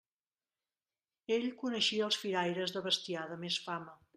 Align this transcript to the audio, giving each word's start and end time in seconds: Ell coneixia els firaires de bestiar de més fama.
Ell 1.35 1.45
coneixia 1.61 2.07
els 2.09 2.19
firaires 2.25 2.77
de 2.79 2.85
bestiar 2.89 3.31
de 3.35 3.39
més 3.45 3.61
fama. 3.69 3.99